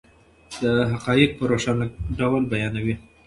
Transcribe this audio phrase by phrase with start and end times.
[0.59, 1.85] دی حقایق په روښانه
[2.19, 2.95] ډول بیانوي.